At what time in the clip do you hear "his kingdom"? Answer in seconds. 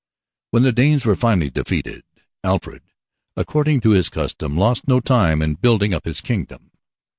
6.05-6.71